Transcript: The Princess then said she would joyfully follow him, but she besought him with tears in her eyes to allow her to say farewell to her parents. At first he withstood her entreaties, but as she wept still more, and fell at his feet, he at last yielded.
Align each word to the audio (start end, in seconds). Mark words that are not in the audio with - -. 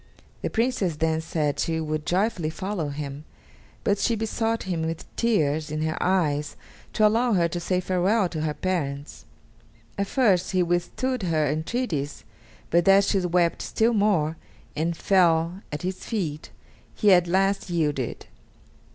The 0.41 0.49
Princess 0.49 0.95
then 0.95 1.21
said 1.21 1.59
she 1.59 1.79
would 1.79 2.07
joyfully 2.07 2.49
follow 2.49 2.89
him, 2.89 3.23
but 3.83 3.99
she 3.99 4.15
besought 4.15 4.63
him 4.63 4.81
with 4.81 5.05
tears 5.15 5.69
in 5.69 5.83
her 5.83 5.95
eyes 6.01 6.55
to 6.93 7.05
allow 7.05 7.33
her 7.33 7.47
to 7.49 7.59
say 7.59 7.79
farewell 7.79 8.27
to 8.29 8.41
her 8.41 8.55
parents. 8.55 9.25
At 9.99 10.07
first 10.07 10.53
he 10.53 10.63
withstood 10.63 11.21
her 11.21 11.45
entreaties, 11.47 12.23
but 12.71 12.87
as 12.87 13.09
she 13.09 13.19
wept 13.19 13.61
still 13.61 13.93
more, 13.93 14.37
and 14.75 14.97
fell 14.97 15.61
at 15.71 15.83
his 15.83 16.03
feet, 16.03 16.49
he 16.95 17.13
at 17.13 17.27
last 17.27 17.69
yielded. 17.69 18.25